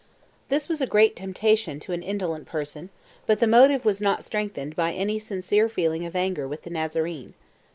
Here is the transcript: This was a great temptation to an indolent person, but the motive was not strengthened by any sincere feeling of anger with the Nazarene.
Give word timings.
This 0.49 0.67
was 0.67 0.81
a 0.81 0.87
great 0.87 1.15
temptation 1.15 1.79
to 1.81 1.91
an 1.93 2.01
indolent 2.01 2.47
person, 2.47 2.89
but 3.27 3.39
the 3.39 3.45
motive 3.45 3.85
was 3.85 4.01
not 4.01 4.25
strengthened 4.25 4.75
by 4.75 4.93
any 4.93 5.19
sincere 5.19 5.69
feeling 5.69 6.07
of 6.07 6.15
anger 6.15 6.47
with 6.47 6.63
the 6.63 6.71
Nazarene. 6.71 7.35